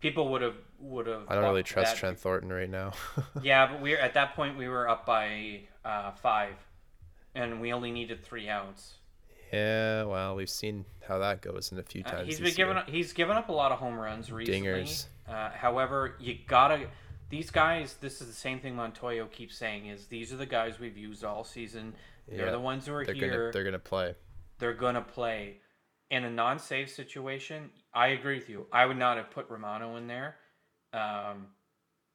[0.00, 1.22] people would have would have.
[1.28, 2.92] I don't really trust that Trent Thornton right now.
[3.42, 6.54] Yeah, but we are at that point we were up by uh, five,
[7.34, 8.94] and we only needed three outs.
[9.52, 12.26] yeah, well, we've seen how that goes in a few Uh, times.
[12.28, 14.60] he's this been given up, he's given up a lot of home runs recently.
[14.68, 15.06] Dingers.
[15.28, 16.86] Uh, however, you gotta
[17.28, 17.94] these guys.
[18.00, 21.24] This is the same thing Montoyo keeps saying: is these are the guys we've used
[21.24, 21.94] all season.
[22.28, 23.30] They're Yeah, the ones who are they're here.
[23.30, 24.14] gonna they're gonna play.
[24.58, 25.56] they're gonna play.
[26.10, 28.66] In a non-save situation, I agree with you.
[28.72, 30.36] I would not have put Romano in there,
[30.92, 31.46] um,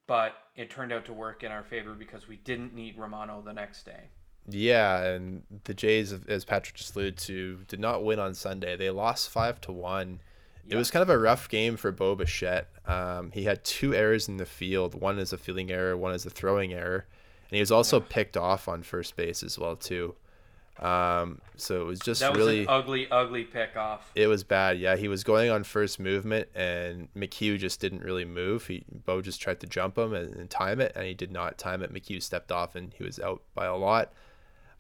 [0.05, 3.53] but it turned out to work in our favor because we didn't need Romano the
[3.53, 4.09] next day.
[4.47, 8.75] Yeah, and the Jays, as Patrick just alluded to, did not win on Sunday.
[8.75, 10.19] They lost five to one.
[10.67, 12.67] It was kind of a rough game for Bo Bichette.
[12.87, 14.99] Um, he had two errors in the field.
[14.99, 17.05] One is a fielding error, one is a throwing error,
[17.49, 20.15] and he was also picked off on first base as well too.
[20.79, 24.11] Um, so it was just That was really an ugly, ugly pick off.
[24.13, 24.77] it was bad.
[24.77, 28.67] Yeah, he was going on first movement, and McHugh just didn't really move.
[28.67, 31.57] He Bo just tried to jump him and, and time it, and he did not
[31.57, 31.93] time it.
[31.93, 34.11] McHugh stepped off, and he was out by a lot.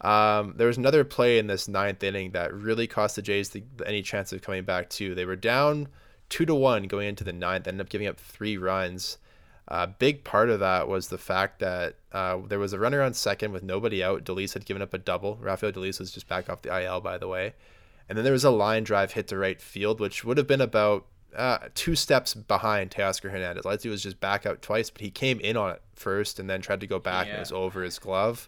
[0.01, 3.63] Um, there was another play in this ninth inning that really cost the Jays the,
[3.85, 5.15] any chance of coming back too.
[5.15, 5.87] They were down
[6.27, 9.17] two to one going into the ninth, ended up giving up three runs.
[9.67, 13.13] A big part of that was the fact that uh, there was a runner on
[13.13, 14.23] second with nobody out.
[14.23, 15.37] Dolis had given up a double.
[15.37, 17.53] Rafael Dolis was just back off the IL, by the way.
[18.07, 20.61] And then there was a line drive hit to right field, which would have been
[20.61, 23.65] about uh, two steps behind Teoscar Hernandez.
[23.65, 26.61] Lightsey was just back out twice, but he came in on it first and then
[26.61, 28.47] tried to go back and it was over his glove.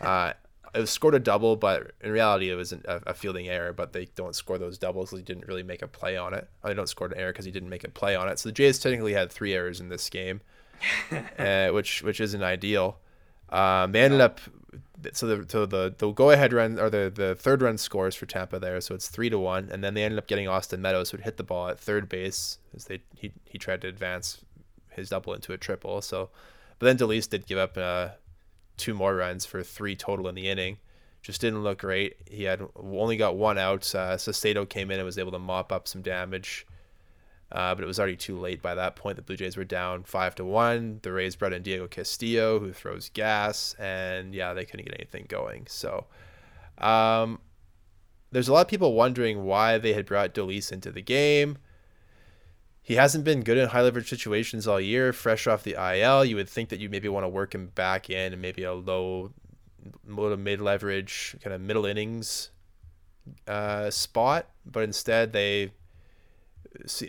[0.00, 0.32] Uh,
[0.74, 3.72] it was scored a double, but in reality, it was an, a, a fielding error.
[3.72, 5.10] But they don't score those doubles.
[5.10, 6.48] He didn't really make a play on it.
[6.64, 8.38] They don't score an error because he didn't make a play on it.
[8.38, 10.40] So the Jays technically had three errors in this game,
[11.38, 12.98] uh, which which isn't ideal.
[13.50, 14.40] Um, they ended up
[15.12, 18.26] so the so the the go ahead run or the the third run scores for
[18.26, 21.10] Tampa there, so it's three to one, and then they ended up getting Austin Meadows
[21.10, 24.44] who hit the ball at third base as they he he tried to advance
[24.90, 26.00] his double into a triple.
[26.00, 26.30] So,
[26.78, 28.10] but then Dolis did give up uh,
[28.76, 30.78] two more runs for three total in the inning.
[31.22, 32.16] Just didn't look great.
[32.28, 33.94] He had only got one out.
[33.94, 36.66] Uh, Sestado came in and was able to mop up some damage.
[37.52, 39.16] Uh, but it was already too late by that point.
[39.16, 41.00] The Blue Jays were down five to one.
[41.02, 45.26] The Rays brought in Diego Castillo, who throws gas, and yeah, they couldn't get anything
[45.28, 45.66] going.
[45.68, 46.06] So,
[46.78, 47.40] um,
[48.30, 51.58] there's a lot of people wondering why they had brought Dolis into the game.
[52.82, 55.12] He hasn't been good in high leverage situations all year.
[55.12, 58.10] Fresh off the IL, you would think that you maybe want to work him back
[58.10, 59.32] in and maybe a low
[60.06, 62.50] little mid leverage kind of middle innings
[63.46, 65.72] uh, spot, but instead they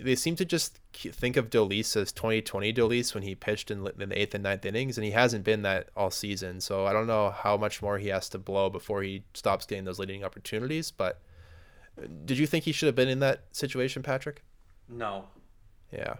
[0.01, 4.09] they seem to just think of Dolis as 2020 Dolis when he pitched in, in
[4.09, 6.59] the eighth and ninth innings, and he hasn't been that all season.
[6.59, 9.85] So I don't know how much more he has to blow before he stops getting
[9.85, 10.91] those leading opportunities.
[10.91, 11.21] But
[11.97, 14.43] uh, did you think he should have been in that situation, Patrick?
[14.89, 15.25] No.
[15.93, 16.15] Yeah.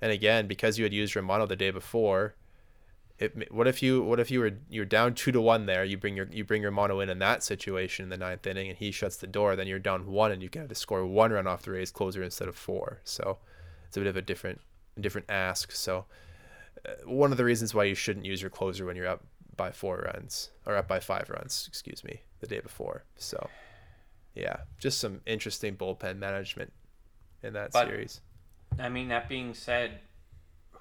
[0.00, 2.36] And again, because you had used Romano the day before,
[3.18, 5.84] it, what if you what if you were you're down two to one there?
[5.84, 8.68] You bring your you bring your mono in in that situation in the ninth inning,
[8.68, 9.56] and he shuts the door.
[9.56, 12.22] Then you're down one, and you have to score one run off the Rays closer
[12.22, 13.00] instead of four.
[13.02, 13.38] So
[13.88, 14.60] it's a bit of a different
[15.00, 15.72] different ask.
[15.72, 16.04] So
[16.86, 19.24] uh, one of the reasons why you shouldn't use your closer when you're up
[19.56, 23.04] by four runs or up by five runs, excuse me, the day before.
[23.16, 23.48] So
[24.36, 26.72] yeah, just some interesting bullpen management
[27.42, 28.20] in that but, series.
[28.78, 29.98] I mean, that being said,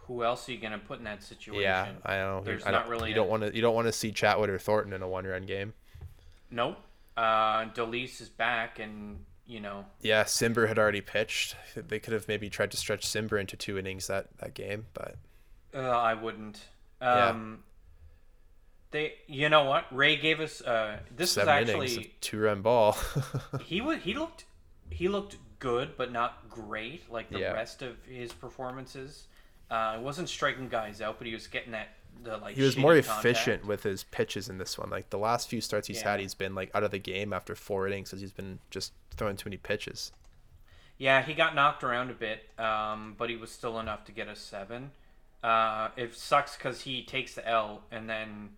[0.08, 1.64] who else are you going to put in that situation?
[1.64, 2.42] Yeah, I know.
[2.44, 3.10] There's I not really.
[3.10, 3.18] You a...
[3.18, 3.56] don't want to.
[3.56, 5.74] You don't want to see Chatwood or Thornton in a one-run game.
[6.50, 6.78] Nope.
[7.16, 9.86] Uh, Dolis is back, and you know.
[10.02, 11.56] Yeah, Cimber had already pitched.
[11.76, 15.16] They could have maybe tried to stretch Cimber into two innings that that game, but.
[15.74, 16.62] Uh, I wouldn't.
[17.02, 17.56] Um, yeah.
[18.92, 19.86] They, you know what?
[19.92, 20.62] Ray gave us.
[20.62, 22.98] Uh, this Seven was actually two-run ball.
[23.62, 23.98] he was.
[24.00, 24.46] He looked.
[24.90, 27.52] He looked good, but not great, like the yeah.
[27.52, 29.28] rest of his performances.
[29.70, 31.90] Uh, he wasn't striking guys out, but he was getting that
[32.24, 32.56] the like.
[32.56, 34.90] He was more efficient with his pitches in this one.
[34.90, 36.12] Like the last few starts he's yeah.
[36.12, 38.94] had, he's been like out of the game after four innings because he's been just
[39.12, 40.12] throwing too many pitches.
[40.98, 44.28] Yeah, he got knocked around a bit, um, but he was still enough to get
[44.28, 44.92] a seven.
[45.44, 48.50] Uh, it sucks because he takes the L and then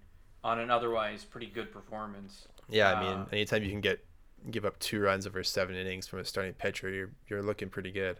[0.43, 2.47] on an otherwise pretty good performance.
[2.69, 4.03] Yeah, I mean, uh, anytime you can get
[4.51, 7.91] give up two runs over seven innings from a starting pitcher, you're you're looking pretty
[7.91, 8.17] good.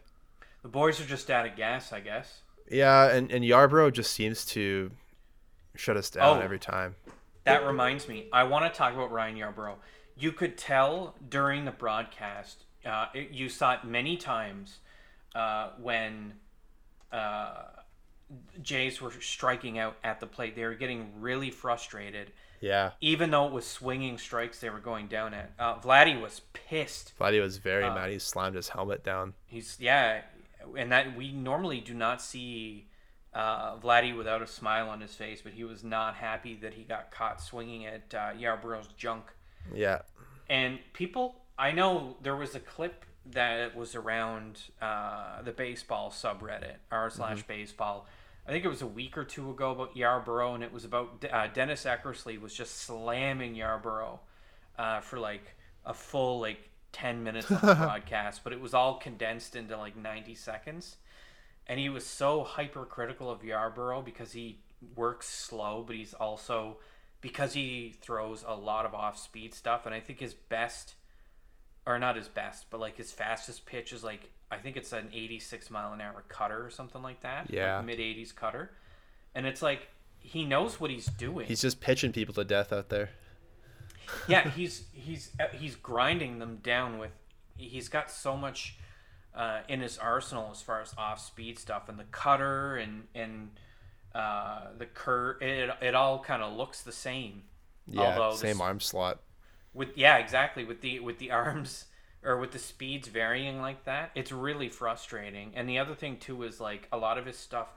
[0.61, 2.41] The boys are just out of gas, I guess.
[2.69, 4.91] Yeah, and, and Yarbrough just seems to
[5.75, 6.95] shut us down oh, every time.
[7.45, 8.27] That reminds me.
[8.31, 9.75] I want to talk about Ryan Yarbrough.
[10.17, 14.79] You could tell during the broadcast, uh, it, you saw it many times
[15.33, 16.33] uh, when
[17.11, 17.63] uh,
[18.61, 20.55] Jays were striking out at the plate.
[20.55, 22.31] They were getting really frustrated.
[22.61, 22.91] Yeah.
[23.01, 25.51] Even though it was swinging strikes they were going down at.
[25.57, 27.13] Uh, Vladdy was pissed.
[27.19, 28.11] Vladdy was very uh, mad.
[28.11, 29.33] He slammed his helmet down.
[29.47, 30.21] He's yeah
[30.77, 32.87] and that we normally do not see
[33.33, 36.83] uh, Vladdy without a smile on his face, but he was not happy that he
[36.83, 39.25] got caught swinging at uh, Yarbrough's junk.
[39.73, 39.99] Yeah.
[40.49, 46.77] And people, I know there was a clip that was around uh, the baseball subreddit,
[46.91, 47.47] r slash mm-hmm.
[48.49, 51.23] I think it was a week or two ago about Yarbrough, and it was about
[51.31, 54.17] uh, Dennis Eckersley was just slamming Yarbrough
[54.75, 58.95] uh, for like a full like 10 minutes of the broadcast, but it was all
[58.95, 60.95] condensed into like 90 seconds.
[61.67, 64.61] And he was so hypercritical of Yarbrough because he
[64.95, 66.77] works slow, but he's also
[67.21, 69.85] because he throws a lot of off speed stuff.
[69.85, 70.95] And I think his best,
[71.85, 75.09] or not his best, but like his fastest pitch is like, I think it's an
[75.13, 77.51] 86 mile an hour cutter or something like that.
[77.51, 77.77] Yeah.
[77.77, 78.71] Like mid 80s cutter.
[79.35, 81.45] And it's like, he knows what he's doing.
[81.45, 83.09] He's just pitching people to death out there
[84.27, 87.11] yeah, he's he's uh, he's grinding them down with.
[87.57, 88.77] He's got so much
[89.35, 93.51] uh, in his arsenal as far as off speed stuff and the cutter and and
[94.15, 95.41] uh, the curve.
[95.41, 97.43] It it all kind of looks the same.
[97.85, 99.19] Yeah, Although same this, arm slot.
[99.73, 100.63] With yeah, exactly.
[100.63, 101.85] With the with the arms
[102.23, 105.51] or with the speeds varying like that, it's really frustrating.
[105.55, 107.67] And the other thing too is like a lot of his stuff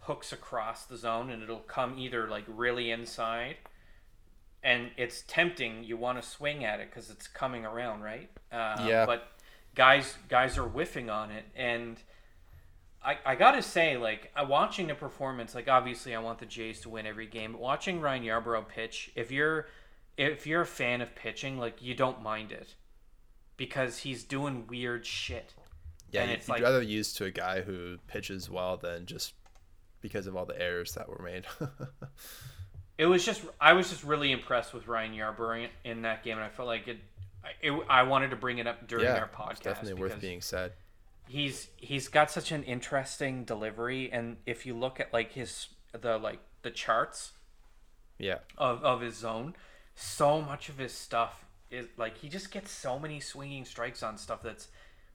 [0.00, 3.56] hooks across the zone and it'll come either like really inside
[4.62, 5.84] and it's tempting.
[5.84, 8.30] You want to swing at it because it's coming around, right?
[8.50, 9.06] Uh, yeah.
[9.06, 9.28] But
[9.74, 11.96] guys, guys are whiffing on it, and
[13.04, 16.80] I, I gotta say, like, uh, watching the performance, like, obviously, I want the Jays
[16.82, 17.52] to win every game.
[17.52, 19.66] But watching Ryan Yarbrough pitch, if you're
[20.16, 22.74] if you're a fan of pitching, like, you don't mind it
[23.62, 25.54] because he's doing weird shit.
[26.10, 29.34] Yeah, and it's you'd like, rather use to a guy who pitches well than just
[30.00, 31.44] because of all the errors that were made.
[32.98, 36.44] it was just I was just really impressed with Ryan Yarbrough in that game, and
[36.44, 36.98] I felt like it.
[37.60, 39.62] it I wanted to bring it up during yeah, our podcast.
[39.62, 40.72] definitely worth being said.
[41.28, 46.18] He's he's got such an interesting delivery, and if you look at like his the
[46.18, 47.30] like the charts,
[48.18, 49.54] yeah, of of his zone,
[49.94, 54.18] so much of his stuff is like he just gets so many swinging strikes on
[54.18, 54.68] stuff that's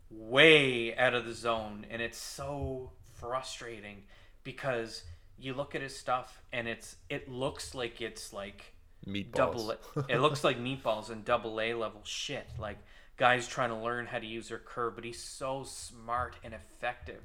[0.10, 4.04] way out of the zone, and it's so frustrating
[4.44, 5.04] because
[5.38, 8.74] you look at his stuff and it's it looks like it's like
[9.08, 9.34] meatballs.
[9.34, 9.72] Double,
[10.10, 12.48] it looks like meatballs and double A level shit.
[12.60, 12.78] Like
[13.18, 17.22] guys trying to learn how to use their curve, but he's so smart and effective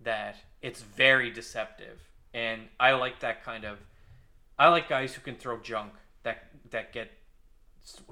[0.00, 2.00] that it's very deceptive.
[2.32, 3.78] And I like that kind of.
[4.58, 7.10] I like guys who can throw junk that that get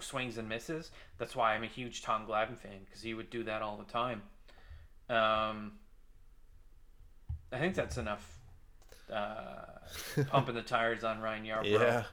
[0.00, 0.90] swings and misses.
[1.18, 3.90] That's why I'm a huge Tom Glavine fan because he would do that all the
[3.90, 4.22] time.
[5.08, 5.72] Um,
[7.52, 8.38] I think that's enough
[9.12, 9.64] uh,
[10.28, 11.64] pumping the tires on Ryan Yarbrough.
[11.64, 12.04] Yeah.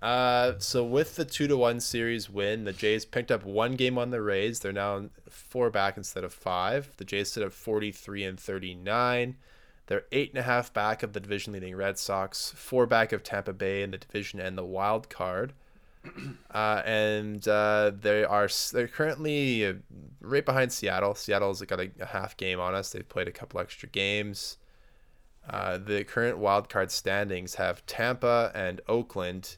[0.00, 3.98] Uh, so with the two to one series win, the Jays picked up one game
[3.98, 4.60] on the Rays.
[4.60, 6.90] They're now four back instead of five.
[6.98, 9.36] The Jays sit at forty three and thirty nine.
[9.86, 13.22] They're eight and a half back of the division leading Red Sox, four back of
[13.22, 15.54] Tampa Bay in the division and the wild card.
[16.50, 19.74] Uh, and uh, they are they're currently uh,
[20.20, 21.14] right behind Seattle.
[21.14, 22.90] Seattle's got a, a half game on us.
[22.90, 24.56] They've played a couple extra games.
[25.48, 29.56] Uh, the current wild card standings have Tampa and Oakland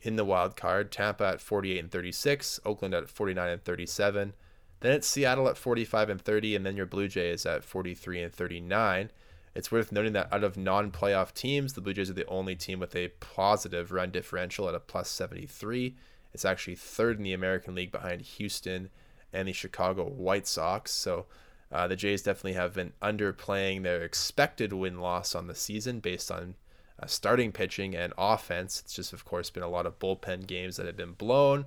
[0.00, 0.92] in the wild card.
[0.92, 4.34] Tampa at 48 and 36, Oakland at 49 and 37.
[4.80, 8.32] Then it's Seattle at 45 and 30, and then your Blue Jays at 43 and
[8.32, 9.10] 39.
[9.54, 12.54] It's worth noting that out of non playoff teams, the Blue Jays are the only
[12.54, 15.96] team with a positive run differential at a plus 73.
[16.32, 18.90] It's actually third in the American League behind Houston
[19.32, 20.90] and the Chicago White Sox.
[20.92, 21.26] So
[21.70, 26.30] uh, the Jays definitely have been underplaying their expected win loss on the season based
[26.30, 26.54] on
[27.00, 28.80] uh, starting pitching and offense.
[28.80, 31.66] It's just, of course, been a lot of bullpen games that have been blown.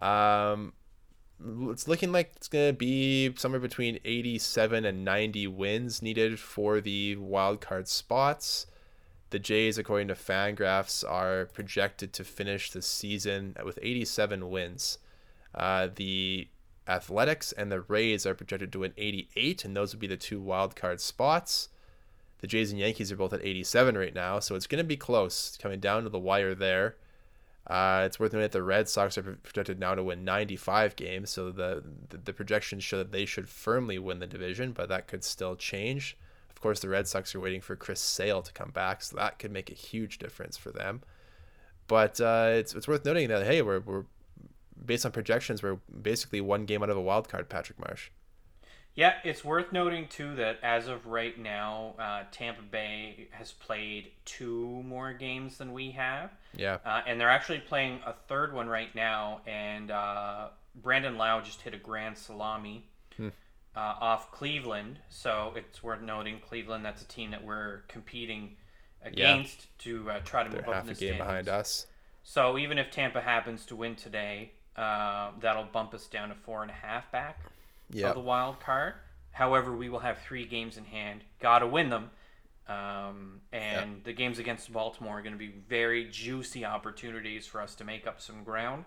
[0.00, 0.72] Um,
[1.70, 6.80] it's looking like it's going to be somewhere between 87 and 90 wins needed for
[6.80, 8.66] the wild card spots.
[9.30, 14.98] The Jays, according to Fangraphs, are projected to finish the season with 87 wins.
[15.54, 16.48] Uh, the
[16.86, 20.40] Athletics and the Rays are projected to win 88, and those would be the two
[20.40, 21.68] wild card spots.
[22.40, 24.96] The Jays and Yankees are both at 87 right now, so it's going to be
[24.96, 26.96] close, coming down to the wire there.
[27.66, 31.30] Uh, it's worth noting that the Red Sox are projected now to win 95 games,
[31.30, 35.06] so the, the, the projections show that they should firmly win the division, but that
[35.06, 36.16] could still change.
[36.50, 39.38] Of course, the Red Sox are waiting for Chris Sale to come back, so that
[39.38, 41.02] could make a huge difference for them.
[41.86, 44.04] But uh, it's it's worth noting that hey, we're we're
[44.84, 47.48] based on projections, we're basically one game out of a wild card.
[47.48, 48.10] Patrick Marsh.
[48.94, 54.10] Yeah, it's worth noting too that as of right now, uh, Tampa Bay has played
[54.26, 56.30] two more games than we have.
[56.54, 56.78] Yeah.
[56.84, 59.40] Uh, and they're actually playing a third one right now.
[59.46, 63.28] And uh, Brandon Lowe just hit a grand salami Hmm.
[63.76, 64.98] uh, off Cleveland.
[65.08, 68.56] So it's worth noting Cleveland, that's a team that we're competing
[69.02, 71.18] against to uh, try to They're move up half in a game standings.
[71.18, 71.86] behind us.
[72.22, 76.62] So even if Tampa happens to win today, uh, that'll bump us down to four
[76.62, 77.40] and a half back
[77.92, 78.08] Yeah.
[78.08, 78.94] of the wild card.
[79.32, 81.22] However, we will have three games in hand.
[81.40, 82.10] Got to win them.
[82.68, 87.74] Um, and the games against Baltimore are going to be very juicy opportunities for us
[87.76, 88.84] to make up some ground.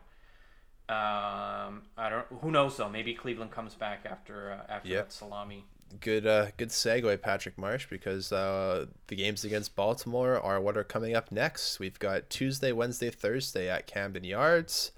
[0.87, 2.25] Um, I don't.
[2.41, 2.89] Who knows though?
[2.89, 5.05] Maybe Cleveland comes back after uh, after Yep.
[5.05, 5.65] that salami.
[5.99, 10.83] good uh good segue patrick marsh because uh the games against baltimore are what are
[10.83, 14.91] coming up next we've got tuesday wednesday thursday at camden yards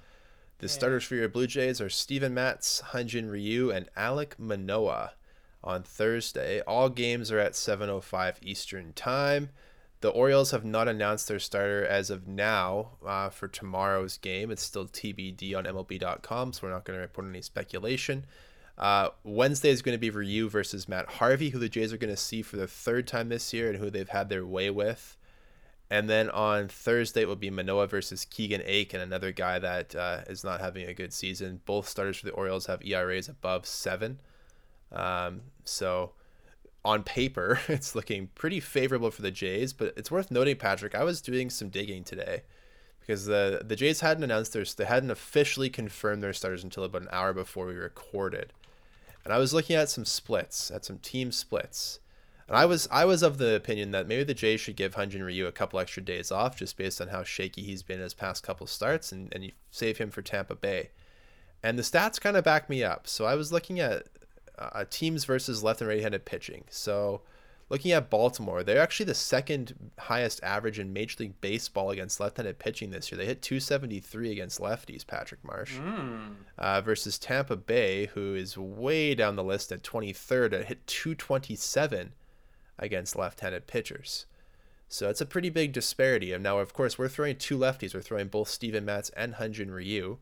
[0.60, 5.14] the starters for your blue jays are Steven Matz, Hyun-Jin Ryu, and Alek Manoah
[5.64, 6.62] on Thursday.
[6.62, 9.50] All games are at 7:05 Eastern Time.
[10.02, 14.52] The Orioles have not announced their starter as of now uh, for tomorrow's game.
[14.52, 18.26] It's still TBD on MLB.com, so we're not going to report any speculation.
[18.78, 22.14] Uh, Wednesday is going to be Ryu versus Matt Harvey, who the Jays are going
[22.14, 25.17] to see for the third time this year and who they've had their way with.
[25.90, 30.22] And then on Thursday, it will be Manoah versus Keegan Akin, another guy that uh,
[30.28, 31.62] is not having a good season.
[31.66, 34.20] Both starters for the Orioles have ERAs above seven.
[34.92, 36.12] Um, so
[36.84, 39.72] on paper, it's looking pretty favorable for the Jays.
[39.72, 42.44] But it's worth noting, Patrick, I was doing some digging today
[43.00, 47.04] because the the Jays hadn't announced their they hadn't officially confirmed their starters until about
[47.04, 48.52] an hour before we recorded,
[49.24, 52.00] and I was looking at some splits, at some team splits,
[52.48, 55.24] and I was I was of the opinion that maybe the Jays should give Hyun-Jin
[55.24, 58.44] Ryu a couple extra days off just based on how shaky he's been his past
[58.44, 60.90] couple starts, and and you save him for Tampa Bay,
[61.64, 63.08] and the stats kind of back me up.
[63.08, 64.08] So I was looking at
[64.58, 66.64] uh, teams versus left and right-handed pitching.
[66.70, 67.22] So
[67.70, 72.58] looking at Baltimore, they're actually the second highest average in Major League Baseball against left-handed
[72.58, 73.18] pitching this year.
[73.20, 76.36] They hit 273 against lefties, Patrick Marsh, Mm.
[76.58, 82.14] uh, versus Tampa Bay, who is way down the list at 23rd, at hit 227
[82.80, 84.26] against left-handed pitchers.
[84.90, 86.32] So it's a pretty big disparity.
[86.32, 87.94] And now, of course, we're throwing two lefties.
[87.94, 90.18] We're throwing both Steven Matz and Hyun-Jin Ryu.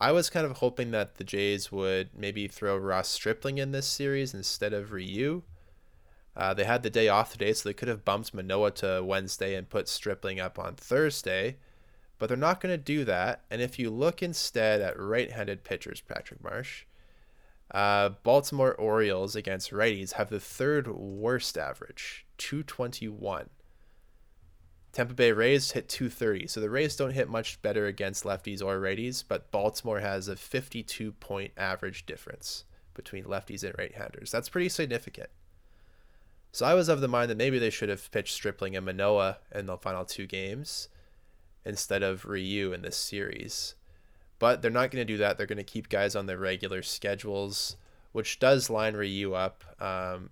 [0.00, 3.86] I was kind of hoping that the Jays would maybe throw Ross Stripling in this
[3.86, 5.42] series instead of Ryu.
[6.36, 9.54] Uh, they had the day off today, so they could have bumped Manoah to Wednesday
[9.54, 11.56] and put Stripling up on Thursday,
[12.18, 13.44] but they're not going to do that.
[13.50, 16.84] And if you look instead at right handed pitchers, Patrick Marsh,
[17.70, 23.48] uh, Baltimore Orioles against righties have the third worst average, 221.
[24.92, 26.46] Tampa Bay Rays hit 230.
[26.46, 30.36] So the Rays don't hit much better against lefties or righties, but Baltimore has a
[30.36, 34.30] 52 point average difference between lefties and right handers.
[34.30, 35.30] That's pretty significant.
[36.52, 39.38] So I was of the mind that maybe they should have pitched Stripling and Manoah
[39.52, 40.88] in the final two games
[41.64, 43.74] instead of Ryu in this series.
[44.44, 45.38] But they're not going to do that.
[45.38, 47.78] They're going to keep guys on their regular schedules,
[48.12, 50.28] which does line Ryu up um,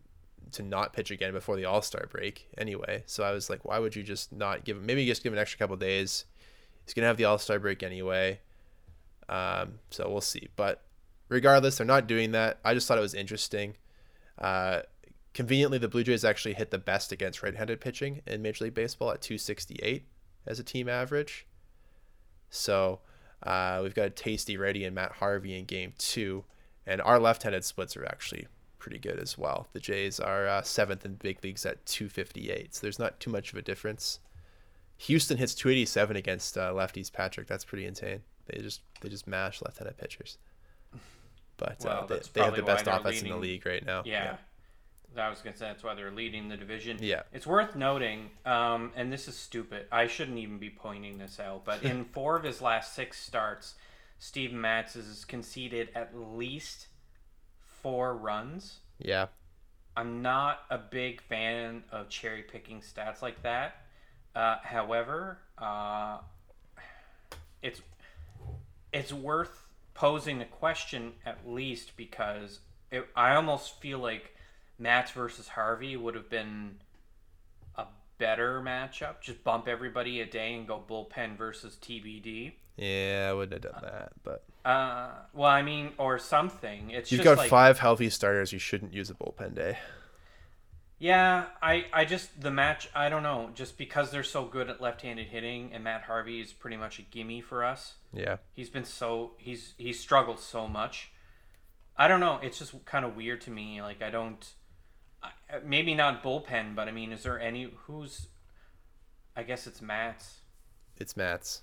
[0.50, 3.04] to not pitch again before the All Star break anyway.
[3.06, 4.84] So I was like, why would you just not give him?
[4.84, 6.26] Maybe just give him an extra couple days.
[6.84, 8.40] He's going to have the All Star break anyway.
[9.30, 10.50] Um, so we'll see.
[10.56, 10.82] But
[11.30, 12.58] regardless, they're not doing that.
[12.66, 13.78] I just thought it was interesting.
[14.36, 14.82] Uh,
[15.32, 19.10] conveniently, the Blue Jays actually hit the best against right-handed pitching in Major League Baseball
[19.10, 20.04] at 268
[20.46, 21.46] as a team average.
[22.50, 23.00] So
[23.42, 26.44] uh, we've got a tasty Ready and Matt Harvey in Game Two,
[26.86, 28.46] and our left-handed splits are actually
[28.78, 29.68] pretty good as well.
[29.72, 33.52] The Jays are uh, seventh in big leagues at 258, so there's not too much
[33.52, 34.18] of a difference.
[34.98, 37.12] Houston hits 287 against uh, lefties.
[37.12, 38.22] Patrick, that's pretty insane.
[38.46, 40.38] They just they just mash left-handed pitchers.
[41.56, 44.02] But uh, they, they have the best offense in the league right now.
[44.04, 44.36] Yeah.
[45.16, 46.98] I was gonna say that's why they're leading the division.
[47.00, 47.22] Yeah.
[47.32, 49.86] It's worth noting, um, and this is stupid.
[49.90, 53.74] I shouldn't even be pointing this out, but in four of his last six starts,
[54.18, 56.86] Steve Matz has conceded at least
[57.82, 58.78] four runs.
[58.98, 59.26] Yeah.
[59.96, 63.76] I'm not a big fan of cherry picking stats like that.
[64.34, 66.18] Uh, however, uh,
[67.62, 67.82] it's
[68.92, 72.60] it's worth posing the question at least because
[72.90, 74.31] it, I almost feel like
[74.82, 76.76] Matz versus Harvey would have been
[77.76, 77.84] a
[78.18, 79.20] better matchup.
[79.20, 82.52] Just bump everybody a day and go bullpen versus TBD.
[82.76, 86.90] Yeah, I wouldn't have done that, but Uh, well, I mean, or something.
[86.90, 88.52] It's you've just got like, five healthy starters.
[88.52, 89.78] You shouldn't use a bullpen day.
[90.98, 94.80] Yeah, I, I just the match I don't know just because they're so good at
[94.80, 97.94] left-handed hitting and Matt Harvey is pretty much a gimme for us.
[98.12, 98.36] Yeah.
[98.54, 101.10] He's been so he's he's struggled so much.
[101.96, 102.38] I don't know.
[102.40, 103.82] It's just kind of weird to me.
[103.82, 104.48] Like I don't,
[105.64, 108.28] maybe not bullpen, but I mean, is there any who's?
[109.36, 110.40] I guess it's Matz.
[110.96, 111.62] It's Matz.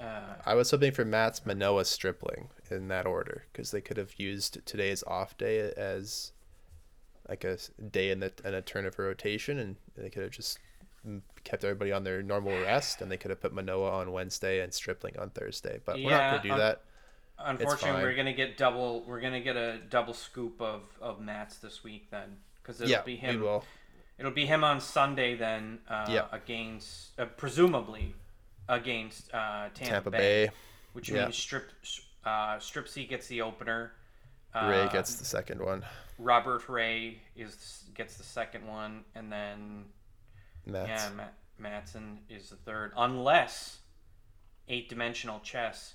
[0.00, 4.18] Uh, I was hoping for Matz Manoah Stripling in that order because they could have
[4.18, 6.32] used today's off day as
[7.28, 7.58] like a
[7.90, 10.58] day in the in a turn of a rotation, and they could have just
[11.06, 14.60] mm, kept everybody on their normal rest, and they could have put Manoah on Wednesday
[14.60, 15.80] and Stripling on Thursday.
[15.84, 16.82] But we're not going to do un- that.
[17.38, 19.04] unfortunately, we're gonna get double.
[19.06, 23.02] We're gonna get a double scoop of of Matz this week then, because it'll Yeah,
[23.02, 23.40] be we him.
[23.40, 23.64] will.
[24.18, 26.26] It'll be him on Sunday then, uh, Yeah.
[26.32, 28.14] against uh, presumably
[28.68, 30.52] against uh, Tampa, Tampa Bay, Bay.
[30.92, 31.24] which yeah.
[31.24, 31.70] means Strip
[32.24, 33.92] uh, Strip C gets the opener.
[34.54, 35.84] Uh, Ray gets the second one.
[36.18, 39.86] Robert Ray is gets the second one, and then
[40.66, 40.88] Matz.
[40.88, 43.78] yeah, Matt, Matson is the third, unless
[44.68, 45.94] eight dimensional chess.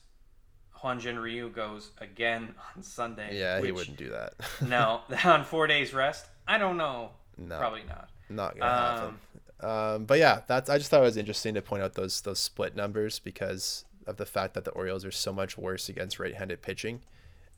[0.84, 3.38] Hyun-Jin Ryu goes again on Sunday.
[3.40, 4.34] Yeah, he wouldn't do that.
[4.68, 6.26] no, on four days rest.
[6.48, 7.12] I don't know.
[7.38, 8.10] no, Probably not.
[8.30, 9.18] not gonna happen.
[9.60, 12.40] Um, but yeah, that's I just thought it was interesting to point out those those
[12.40, 16.62] split numbers because of the fact that the Orioles are so much worse against right-handed
[16.62, 17.02] pitching,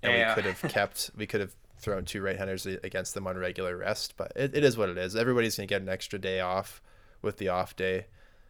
[0.01, 0.29] and Yeah.
[0.29, 4.15] we could have kept we could have thrown two right-handers against them on regular rest.
[4.17, 5.15] But it, it is what it is.
[5.15, 6.81] Everybody's gonna get an extra day off
[7.21, 8.05] with the off day.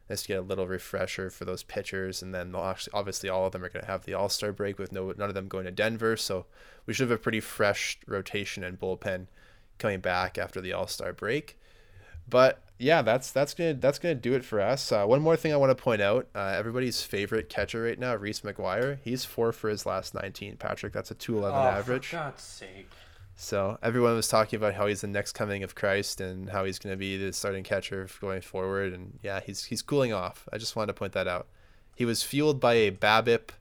[0.09, 3.63] Just get a little refresher for those pitchers, and then actually, obviously all of them
[3.63, 5.71] are going to have the All Star break with no none of them going to
[5.71, 6.17] Denver.
[6.17, 6.47] So
[6.85, 9.27] we should have a pretty fresh rotation and bullpen
[9.77, 11.59] coming back after the All Star break.
[12.27, 14.91] But yeah, that's that's gonna that's gonna do it for us.
[14.91, 18.15] Uh, one more thing I want to point out: uh, everybody's favorite catcher right now,
[18.15, 18.97] Reese McGuire.
[19.03, 20.57] He's four for his last nineteen.
[20.57, 22.07] Patrick, that's a two eleven Oh, average.
[22.07, 22.89] For God's sake.
[23.41, 26.77] So everyone was talking about how he's the next coming of Christ and how he's
[26.77, 28.91] going to be the starting catcher going forward.
[28.91, 30.47] And yeah, he's he's cooling off.
[30.51, 31.47] I just wanted to point that out.
[31.95, 33.51] He was fueled by a BABIP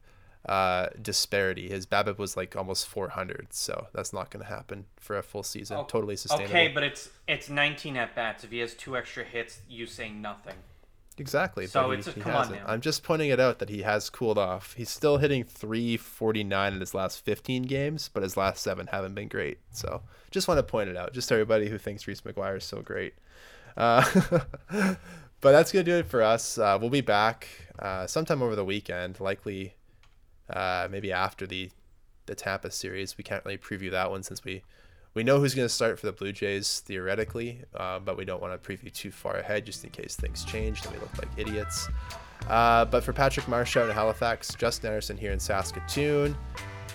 [0.49, 1.69] uh, disparity.
[1.69, 5.45] His BABIP was like almost 400, so that's not going to happen for a full
[5.45, 5.77] season.
[5.77, 6.51] Oh, totally sustainable.
[6.51, 8.43] Okay, but it's it's 19 at bats.
[8.43, 10.57] If he has two extra hits, you say nothing.
[11.19, 11.67] Exactly.
[11.67, 12.65] So he, it's a- he come on now.
[12.67, 14.75] I'm just pointing it out that he has cooled off.
[14.75, 19.29] He's still hitting 349 in his last 15 games, but his last seven haven't been
[19.29, 19.59] great.
[19.73, 22.65] So just want to point it out, just to everybody who thinks Reese McGuire is
[22.65, 23.15] so great.
[23.77, 24.05] Uh,
[25.41, 26.59] but that's gonna do it for us.
[26.59, 27.49] Uh, we'll be back
[27.79, 29.75] uh, sometime over the weekend, likely
[30.51, 31.71] uh, maybe after the
[32.27, 33.17] the Tampa series.
[33.17, 34.63] We can't really preview that one since we
[35.15, 38.41] we know who's going to start for the Blue Jays theoretically, uh, but we don't
[38.41, 41.29] want to preview too far ahead just in case things change and we look like
[41.37, 41.89] idiots.
[42.49, 46.37] Uh, but for Patrick Marshaw in Halifax, Justin Anderson here in Saskatoon.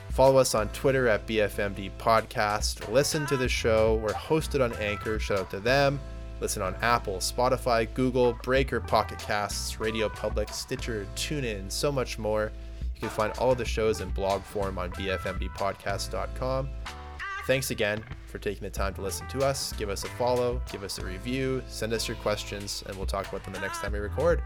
[0.10, 2.92] Follow us on Twitter at BFMD Podcast.
[2.92, 3.96] Listen to the show.
[3.96, 5.18] We're hosted on Anchor.
[5.20, 6.00] Shout out to them.
[6.40, 12.52] Listen on Apple, Spotify, Google, Breaker, Pocket Casts, Radio Public, Stitcher, TuneIn, so much more.
[12.94, 16.70] You can find all of the shows in blog form on bfmbpodcast.com.
[17.46, 19.74] Thanks again for taking the time to listen to us.
[19.74, 23.28] Give us a follow, give us a review, send us your questions, and we'll talk
[23.28, 24.42] about them the next time we record.